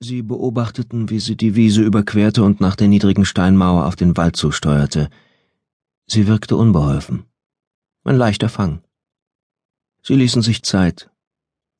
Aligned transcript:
Sie 0.00 0.22
beobachteten, 0.22 1.10
wie 1.10 1.18
sie 1.18 1.36
die 1.36 1.56
Wiese 1.56 1.82
überquerte 1.82 2.44
und 2.44 2.60
nach 2.60 2.76
der 2.76 2.88
niedrigen 2.88 3.24
Steinmauer 3.24 3.86
auf 3.86 3.96
den 3.96 4.16
Wald 4.16 4.36
zusteuerte. 4.36 5.10
Sie 6.06 6.28
wirkte 6.28 6.56
unbeholfen. 6.56 7.24
Ein 8.04 8.16
leichter 8.16 8.48
Fang. 8.48 8.82
Sie 10.02 10.14
ließen 10.14 10.42
sich 10.42 10.62
Zeit, 10.62 11.10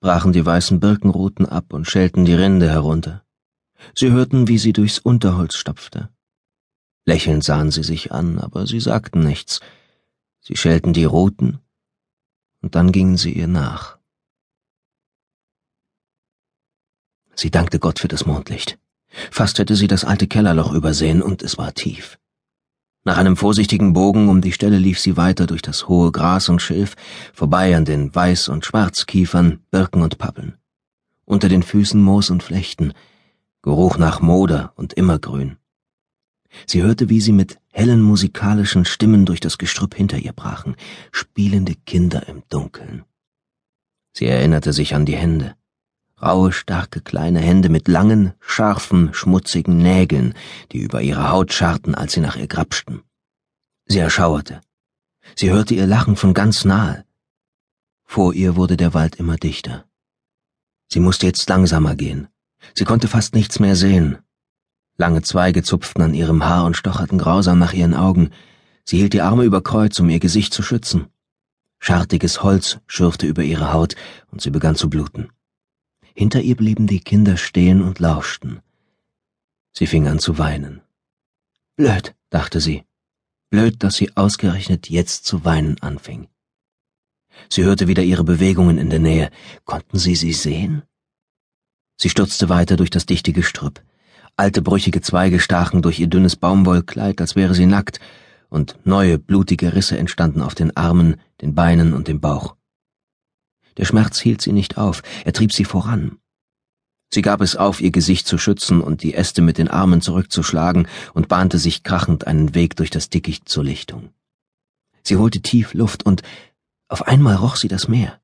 brachen 0.00 0.32
die 0.32 0.44
weißen 0.44 0.80
Birkenruten 0.80 1.46
ab 1.46 1.72
und 1.72 1.86
schälten 1.86 2.24
die 2.24 2.34
Rinde 2.34 2.68
herunter. 2.68 3.24
Sie 3.94 4.10
hörten, 4.10 4.48
wie 4.48 4.58
sie 4.58 4.72
durchs 4.72 4.98
Unterholz 4.98 5.56
stapfte. 5.56 6.08
Lächelnd 7.04 7.44
sahen 7.44 7.70
sie 7.70 7.84
sich 7.84 8.12
an, 8.12 8.38
aber 8.38 8.66
sie 8.66 8.80
sagten 8.80 9.20
nichts. 9.20 9.60
Sie 10.40 10.56
schälten 10.56 10.92
die 10.92 11.04
Ruten, 11.04 11.60
und 12.62 12.74
dann 12.74 12.90
gingen 12.90 13.16
sie 13.16 13.32
ihr 13.32 13.46
nach. 13.46 13.95
Sie 17.38 17.50
dankte 17.50 17.78
Gott 17.78 17.98
für 17.98 18.08
das 18.08 18.24
Mondlicht. 18.24 18.78
Fast 19.30 19.58
hätte 19.58 19.76
sie 19.76 19.86
das 19.86 20.04
alte 20.04 20.26
Kellerloch 20.26 20.72
übersehen, 20.72 21.22
und 21.22 21.42
es 21.42 21.58
war 21.58 21.74
tief. 21.74 22.18
Nach 23.04 23.18
einem 23.18 23.36
vorsichtigen 23.36 23.92
Bogen 23.92 24.28
um 24.28 24.40
die 24.40 24.52
Stelle 24.52 24.78
lief 24.78 24.98
sie 24.98 25.16
weiter 25.16 25.46
durch 25.46 25.62
das 25.62 25.86
hohe 25.86 26.10
Gras 26.10 26.48
und 26.48 26.60
Schilf, 26.60 26.96
vorbei 27.32 27.76
an 27.76 27.84
den 27.84 28.10
Weiß- 28.10 28.50
und 28.50 28.64
Schwarzkiefern, 28.64 29.60
Birken 29.70 30.02
und 30.02 30.18
Pappeln. 30.18 30.56
Unter 31.24 31.48
den 31.48 31.62
Füßen 31.62 32.02
Moos 32.02 32.30
und 32.30 32.42
Flechten, 32.42 32.94
Geruch 33.62 33.98
nach 33.98 34.20
Moder 34.20 34.72
und 34.76 34.94
Immergrün. 34.94 35.56
Sie 36.66 36.82
hörte, 36.82 37.10
wie 37.10 37.20
sie 37.20 37.32
mit 37.32 37.58
hellen 37.70 38.00
musikalischen 38.00 38.84
Stimmen 38.84 39.26
durch 39.26 39.40
das 39.40 39.58
Gestrüpp 39.58 39.94
hinter 39.94 40.18
ihr 40.18 40.32
brachen, 40.32 40.74
spielende 41.12 41.74
Kinder 41.74 42.26
im 42.28 42.44
Dunkeln. 42.48 43.04
Sie 44.14 44.26
erinnerte 44.26 44.72
sich 44.72 44.94
an 44.94 45.04
die 45.04 45.16
Hände 45.16 45.54
raue, 46.20 46.52
starke 46.52 47.00
kleine 47.00 47.40
Hände 47.40 47.68
mit 47.68 47.88
langen, 47.88 48.32
scharfen, 48.40 49.12
schmutzigen 49.12 49.78
Nägeln, 49.78 50.34
die 50.72 50.78
über 50.78 51.02
ihre 51.02 51.30
Haut 51.30 51.52
scharrten, 51.52 51.94
als 51.94 52.12
sie 52.12 52.20
nach 52.20 52.36
ihr 52.36 52.46
grapschten. 52.46 53.02
Sie 53.86 53.98
erschauerte. 53.98 54.60
Sie 55.34 55.50
hörte 55.50 55.74
ihr 55.74 55.86
Lachen 55.86 56.16
von 56.16 56.34
ganz 56.34 56.64
nahe. 56.64 57.04
Vor 58.04 58.32
ihr 58.34 58.56
wurde 58.56 58.76
der 58.76 58.94
Wald 58.94 59.16
immer 59.16 59.36
dichter. 59.36 59.84
Sie 60.88 61.00
musste 61.00 61.26
jetzt 61.26 61.48
langsamer 61.48 61.96
gehen. 61.96 62.28
Sie 62.74 62.84
konnte 62.84 63.08
fast 63.08 63.34
nichts 63.34 63.58
mehr 63.58 63.76
sehen. 63.76 64.18
Lange 64.96 65.22
Zweige 65.22 65.62
zupften 65.62 66.02
an 66.02 66.14
ihrem 66.14 66.44
Haar 66.44 66.64
und 66.64 66.76
stocherten 66.76 67.18
grausam 67.18 67.58
nach 67.58 67.74
ihren 67.74 67.94
Augen. 67.94 68.30
Sie 68.84 68.96
hielt 68.96 69.12
die 69.12 69.20
Arme 69.20 69.44
über 69.44 69.62
Kreuz, 69.62 69.98
um 70.00 70.08
ihr 70.08 70.20
Gesicht 70.20 70.54
zu 70.54 70.62
schützen. 70.62 71.06
Schartiges 71.78 72.42
Holz 72.42 72.78
schürfte 72.86 73.26
über 73.26 73.42
ihre 73.42 73.72
Haut, 73.72 73.94
und 74.30 74.40
sie 74.40 74.50
begann 74.50 74.76
zu 74.76 74.88
bluten. 74.88 75.28
Hinter 76.18 76.40
ihr 76.40 76.56
blieben 76.56 76.86
die 76.86 77.00
Kinder 77.00 77.36
stehen 77.36 77.82
und 77.82 77.98
lauschten. 77.98 78.60
Sie 79.74 79.86
fing 79.86 80.08
an 80.08 80.18
zu 80.18 80.38
weinen. 80.38 80.80
Blöd, 81.76 82.14
dachte 82.30 82.58
sie. 82.58 82.84
Blöd, 83.50 83.82
dass 83.82 83.96
sie 83.96 84.16
ausgerechnet 84.16 84.88
jetzt 84.88 85.26
zu 85.26 85.44
weinen 85.44 85.78
anfing. 85.82 86.28
Sie 87.50 87.64
hörte 87.64 87.86
wieder 87.86 88.02
ihre 88.02 88.24
Bewegungen 88.24 88.78
in 88.78 88.88
der 88.88 88.98
Nähe. 88.98 89.30
Konnten 89.66 89.98
sie 89.98 90.14
sie 90.14 90.32
sehen? 90.32 90.84
Sie 91.98 92.08
stürzte 92.08 92.48
weiter 92.48 92.78
durch 92.78 92.88
das 92.88 93.04
dichte 93.04 93.34
Gestrüpp. 93.34 93.82
Alte 94.36 94.62
brüchige 94.62 95.02
Zweige 95.02 95.38
stachen 95.38 95.82
durch 95.82 96.00
ihr 96.00 96.06
dünnes 96.06 96.36
Baumwollkleid, 96.36 97.20
als 97.20 97.36
wäre 97.36 97.54
sie 97.54 97.66
nackt, 97.66 98.00
und 98.48 98.78
neue 98.84 99.18
blutige 99.18 99.74
Risse 99.74 99.98
entstanden 99.98 100.40
auf 100.40 100.54
den 100.54 100.74
Armen, 100.78 101.16
den 101.42 101.54
Beinen 101.54 101.92
und 101.92 102.08
dem 102.08 102.22
Bauch. 102.22 102.55
Der 103.76 103.84
Schmerz 103.84 104.18
hielt 104.20 104.40
sie 104.40 104.52
nicht 104.52 104.78
auf, 104.78 105.02
er 105.24 105.32
trieb 105.32 105.52
sie 105.52 105.64
voran. 105.64 106.18
Sie 107.12 107.22
gab 107.22 107.40
es 107.40 107.56
auf, 107.56 107.80
ihr 107.80 107.90
Gesicht 107.90 108.26
zu 108.26 108.36
schützen 108.36 108.80
und 108.80 109.02
die 109.02 109.14
Äste 109.14 109.42
mit 109.42 109.58
den 109.58 109.68
Armen 109.68 110.00
zurückzuschlagen 110.00 110.88
und 111.14 111.28
bahnte 111.28 111.58
sich 111.58 111.82
krachend 111.82 112.26
einen 112.26 112.54
Weg 112.54 112.76
durch 112.76 112.90
das 112.90 113.10
Dickicht 113.10 113.48
zur 113.48 113.64
Lichtung. 113.64 114.10
Sie 115.02 115.16
holte 115.16 115.40
tief 115.40 115.72
Luft 115.72 116.04
und 116.04 116.22
auf 116.88 117.06
einmal 117.06 117.36
roch 117.36 117.56
sie 117.56 117.68
das 117.68 117.88
Meer. 117.88 118.20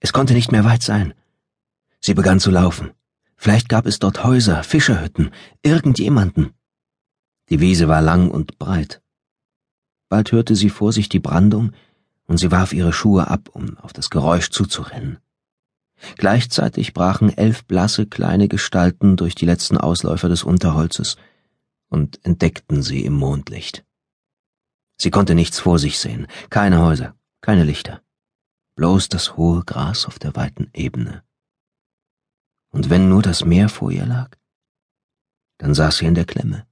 Es 0.00 0.12
konnte 0.12 0.34
nicht 0.34 0.50
mehr 0.50 0.64
weit 0.64 0.82
sein. 0.82 1.14
Sie 2.00 2.14
begann 2.14 2.40
zu 2.40 2.50
laufen. 2.50 2.90
Vielleicht 3.36 3.68
gab 3.68 3.86
es 3.86 3.98
dort 3.98 4.24
Häuser, 4.24 4.62
Fischerhütten, 4.62 5.30
irgendjemanden. 5.62 6.52
Die 7.50 7.60
Wiese 7.60 7.88
war 7.88 8.02
lang 8.02 8.30
und 8.30 8.58
breit. 8.58 9.00
Bald 10.08 10.32
hörte 10.32 10.56
sie 10.56 10.70
vor 10.70 10.92
sich 10.92 11.08
die 11.08 11.20
Brandung, 11.20 11.72
und 12.32 12.38
sie 12.38 12.50
warf 12.50 12.72
ihre 12.72 12.94
Schuhe 12.94 13.28
ab, 13.28 13.50
um 13.52 13.76
auf 13.76 13.92
das 13.92 14.08
Geräusch 14.08 14.48
zuzurennen. 14.48 15.18
Gleichzeitig 16.16 16.94
brachen 16.94 17.28
elf 17.28 17.66
blasse 17.66 18.06
kleine 18.06 18.48
Gestalten 18.48 19.18
durch 19.18 19.34
die 19.34 19.44
letzten 19.44 19.76
Ausläufer 19.76 20.30
des 20.30 20.42
Unterholzes 20.42 21.18
und 21.90 22.24
entdeckten 22.24 22.82
sie 22.82 23.04
im 23.04 23.12
Mondlicht. 23.12 23.84
Sie 24.96 25.10
konnte 25.10 25.34
nichts 25.34 25.58
vor 25.58 25.78
sich 25.78 25.98
sehen, 25.98 26.26
keine 26.48 26.80
Häuser, 26.80 27.14
keine 27.42 27.64
Lichter, 27.64 28.00
bloß 28.76 29.10
das 29.10 29.36
hohe 29.36 29.62
Gras 29.66 30.06
auf 30.06 30.18
der 30.18 30.34
weiten 30.34 30.70
Ebene. 30.72 31.22
Und 32.70 32.88
wenn 32.88 33.10
nur 33.10 33.20
das 33.20 33.44
Meer 33.44 33.68
vor 33.68 33.90
ihr 33.90 34.06
lag, 34.06 34.38
dann 35.58 35.74
saß 35.74 35.98
sie 35.98 36.06
in 36.06 36.14
der 36.14 36.24
Klemme, 36.24 36.66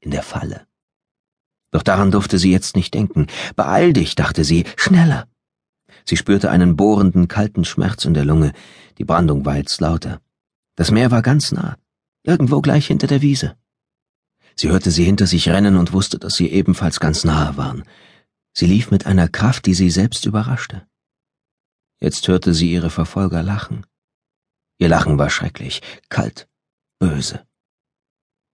in 0.00 0.10
der 0.10 0.22
Falle. 0.22 0.66
Doch 1.70 1.82
daran 1.82 2.10
durfte 2.10 2.38
sie 2.38 2.50
jetzt 2.50 2.76
nicht 2.76 2.94
denken. 2.94 3.26
Beeil 3.56 3.92
dich, 3.92 4.14
dachte 4.14 4.44
sie, 4.44 4.64
schneller. 4.76 5.28
Sie 6.04 6.16
spürte 6.16 6.50
einen 6.50 6.76
bohrenden, 6.76 7.28
kalten 7.28 7.64
Schmerz 7.64 8.04
in 8.04 8.14
der 8.14 8.24
Lunge. 8.24 8.52
Die 8.98 9.04
Brandung 9.04 9.44
war 9.44 9.56
jetzt 9.56 9.80
lauter. 9.80 10.20
Das 10.76 10.90
Meer 10.90 11.10
war 11.10 11.22
ganz 11.22 11.52
nah, 11.52 11.76
irgendwo 12.22 12.60
gleich 12.60 12.86
hinter 12.86 13.06
der 13.06 13.22
Wiese. 13.22 13.56
Sie 14.56 14.68
hörte 14.68 14.90
sie 14.90 15.04
hinter 15.04 15.26
sich 15.26 15.48
rennen 15.48 15.76
und 15.76 15.92
wusste, 15.92 16.18
dass 16.18 16.34
sie 16.34 16.50
ebenfalls 16.50 17.00
ganz 17.00 17.24
nahe 17.24 17.56
waren. 17.56 17.84
Sie 18.52 18.66
lief 18.66 18.90
mit 18.90 19.06
einer 19.06 19.28
Kraft, 19.28 19.66
die 19.66 19.74
sie 19.74 19.90
selbst 19.90 20.26
überraschte. 20.26 20.86
Jetzt 22.00 22.26
hörte 22.28 22.54
sie 22.54 22.72
ihre 22.72 22.90
Verfolger 22.90 23.42
lachen. 23.42 23.86
Ihr 24.78 24.88
Lachen 24.88 25.18
war 25.18 25.30
schrecklich, 25.30 25.82
kalt, 26.08 26.48
böse. 26.98 27.46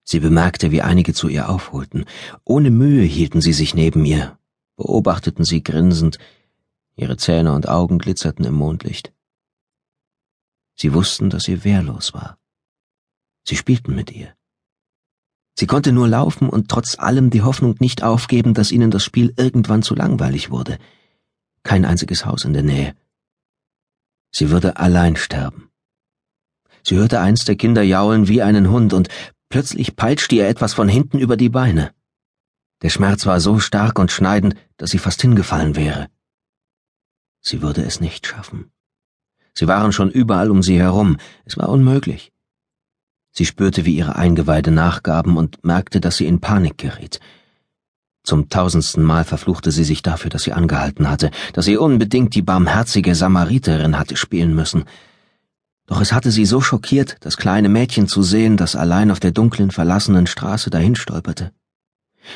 Sie 0.08 0.20
bemerkte, 0.20 0.70
wie 0.70 0.82
einige 0.82 1.14
zu 1.14 1.28
ihr 1.28 1.48
aufholten. 1.48 2.04
Ohne 2.44 2.70
Mühe 2.70 3.02
hielten 3.02 3.40
sie 3.40 3.52
sich 3.52 3.74
neben 3.74 4.04
ihr, 4.04 4.38
beobachteten 4.76 5.44
sie 5.44 5.64
grinsend, 5.64 6.18
ihre 6.94 7.16
Zähne 7.16 7.52
und 7.52 7.68
Augen 7.68 7.98
glitzerten 7.98 8.44
im 8.44 8.54
Mondlicht. 8.54 9.12
Sie 10.76 10.94
wussten, 10.94 11.28
dass 11.28 11.42
sie 11.42 11.64
wehrlos 11.64 12.14
war. 12.14 12.38
Sie 13.42 13.56
spielten 13.56 13.96
mit 13.96 14.12
ihr. 14.12 14.32
Sie 15.58 15.66
konnte 15.66 15.90
nur 15.90 16.06
laufen 16.06 16.48
und 16.50 16.68
trotz 16.68 16.98
allem 16.98 17.30
die 17.30 17.42
Hoffnung 17.42 17.74
nicht 17.80 18.04
aufgeben, 18.04 18.54
dass 18.54 18.70
ihnen 18.70 18.92
das 18.92 19.02
Spiel 19.02 19.34
irgendwann 19.36 19.82
zu 19.82 19.96
langweilig 19.96 20.50
wurde. 20.50 20.78
Kein 21.64 21.84
einziges 21.84 22.24
Haus 22.24 22.44
in 22.44 22.52
der 22.52 22.62
Nähe. 22.62 22.94
Sie 24.30 24.50
würde 24.50 24.76
allein 24.76 25.16
sterben. 25.16 25.70
Sie 26.84 26.94
hörte 26.94 27.20
eins 27.20 27.44
der 27.44 27.56
Kinder 27.56 27.82
jaulen 27.82 28.28
wie 28.28 28.42
einen 28.42 28.70
Hund 28.70 28.92
und 28.92 29.08
Plötzlich 29.48 29.96
peitschte 29.96 30.34
ihr 30.34 30.48
etwas 30.48 30.74
von 30.74 30.88
hinten 30.88 31.18
über 31.18 31.36
die 31.36 31.48
Beine. 31.48 31.92
Der 32.82 32.90
Schmerz 32.90 33.26
war 33.26 33.40
so 33.40 33.58
stark 33.58 33.98
und 33.98 34.12
schneidend, 34.12 34.54
dass 34.76 34.90
sie 34.90 34.98
fast 34.98 35.22
hingefallen 35.22 35.76
wäre. 35.76 36.08
Sie 37.40 37.62
würde 37.62 37.82
es 37.82 38.00
nicht 38.00 38.26
schaffen. 38.26 38.70
Sie 39.54 39.66
waren 39.66 39.92
schon 39.92 40.10
überall 40.10 40.50
um 40.50 40.62
sie 40.62 40.78
herum, 40.78 41.16
es 41.44 41.56
war 41.56 41.68
unmöglich. 41.68 42.32
Sie 43.30 43.46
spürte, 43.46 43.84
wie 43.84 43.96
ihre 43.96 44.16
Eingeweide 44.16 44.70
nachgaben 44.70 45.36
und 45.36 45.64
merkte, 45.64 46.00
dass 46.00 46.16
sie 46.16 46.26
in 46.26 46.40
Panik 46.40 46.78
geriet. 46.78 47.20
Zum 48.22 48.48
tausendsten 48.48 49.04
Mal 49.04 49.24
verfluchte 49.24 49.70
sie 49.70 49.84
sich 49.84 50.02
dafür, 50.02 50.30
dass 50.30 50.42
sie 50.42 50.52
angehalten 50.52 51.08
hatte, 51.08 51.30
dass 51.52 51.66
sie 51.66 51.76
unbedingt 51.76 52.34
die 52.34 52.42
barmherzige 52.42 53.14
Samariterin 53.14 53.98
hatte 53.98 54.16
spielen 54.16 54.54
müssen. 54.54 54.84
Doch 55.86 56.00
es 56.00 56.12
hatte 56.12 56.30
sie 56.30 56.46
so 56.46 56.60
schockiert, 56.60 57.16
das 57.20 57.36
kleine 57.36 57.68
Mädchen 57.68 58.08
zu 58.08 58.22
sehen, 58.22 58.56
das 58.56 58.74
allein 58.74 59.10
auf 59.10 59.20
der 59.20 59.30
dunklen, 59.30 59.70
verlassenen 59.70 60.26
Straße 60.26 60.70
dahinstolperte. 60.70 61.52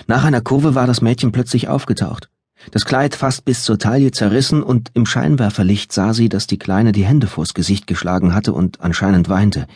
Nach 0.06 0.24
einer 0.24 0.40
Kurve 0.40 0.74
war 0.74 0.86
das 0.86 1.00
Mädchen 1.00 1.32
plötzlich 1.32 1.68
aufgetaucht. 1.68 2.30
Das 2.70 2.84
Kleid 2.84 3.16
fast 3.16 3.44
bis 3.44 3.64
zur 3.64 3.78
Taille 3.78 4.12
zerrissen 4.12 4.62
und 4.62 4.90
im 4.94 5.06
Scheinwerferlicht 5.06 5.92
sah 5.92 6.14
sie, 6.14 6.28
dass 6.28 6.46
die 6.46 6.58
Kleine 6.58 6.92
die 6.92 7.04
Hände 7.04 7.26
vors 7.26 7.54
Gesicht 7.54 7.86
geschlagen 7.86 8.34
hatte 8.34 8.52
und 8.52 8.80
anscheinend 8.80 9.28
weinte. 9.28 9.66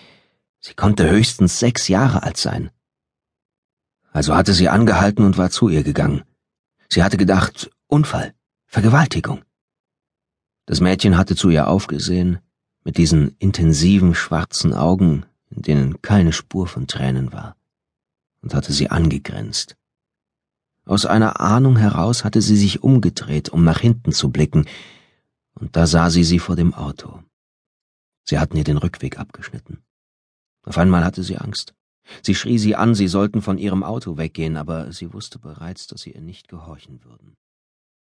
Sie 0.60 0.74
konnte 0.74 1.10
höchstens 1.10 1.58
sechs 1.58 1.88
Jahre 1.88 2.22
alt 2.22 2.36
sein. 2.36 2.70
Also 4.12 4.36
hatte 4.36 4.52
sie 4.52 4.68
angehalten 4.68 5.24
und 5.24 5.36
war 5.36 5.50
zu 5.50 5.68
ihr 5.68 5.82
gegangen. 5.82 6.22
Sie 6.88 7.02
hatte 7.02 7.16
gedacht, 7.16 7.70
Unfall, 7.88 8.34
Vergewaltigung. 8.66 9.42
Das 10.66 10.80
Mädchen 10.80 11.16
hatte 11.16 11.34
zu 11.34 11.50
ihr 11.50 11.68
aufgesehen, 11.68 12.38
mit 12.84 12.98
diesen 12.98 13.34
intensiven 13.38 14.14
schwarzen 14.14 14.74
Augen, 14.74 15.26
in 15.50 15.62
denen 15.62 16.02
keine 16.02 16.32
Spur 16.32 16.66
von 16.66 16.86
Tränen 16.86 17.32
war, 17.32 17.56
und 18.42 18.54
hatte 18.54 18.72
sie 18.72 18.90
angegrenzt. 18.90 19.76
Aus 20.84 21.06
einer 21.06 21.40
Ahnung 21.40 21.76
heraus 21.76 22.24
hatte 22.24 22.42
sie 22.42 22.56
sich 22.56 22.82
umgedreht, 22.82 23.48
um 23.48 23.64
nach 23.64 23.80
hinten 23.80 24.12
zu 24.12 24.30
blicken, 24.30 24.66
und 25.54 25.76
da 25.76 25.86
sah 25.86 26.10
sie 26.10 26.24
sie 26.24 26.38
vor 26.38 26.56
dem 26.56 26.74
Auto. 26.74 27.22
Sie 28.24 28.38
hatten 28.38 28.56
ihr 28.56 28.64
den 28.64 28.76
Rückweg 28.76 29.18
abgeschnitten. 29.18 29.82
Auf 30.64 30.78
einmal 30.78 31.04
hatte 31.04 31.22
sie 31.22 31.38
Angst. 31.38 31.74
Sie 32.22 32.34
schrie 32.34 32.58
sie 32.58 32.76
an, 32.76 32.94
sie 32.94 33.08
sollten 33.08 33.40
von 33.40 33.56
ihrem 33.56 33.82
Auto 33.82 34.18
weggehen, 34.18 34.56
aber 34.56 34.92
sie 34.92 35.12
wusste 35.14 35.38
bereits, 35.38 35.86
dass 35.86 36.02
sie 36.02 36.12
ihr 36.12 36.20
nicht 36.20 36.48
gehorchen 36.48 37.02
würden. 37.04 37.36